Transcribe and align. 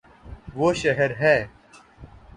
وہ 0.55 0.71
شہر 0.81 1.11
ہے 1.21 1.37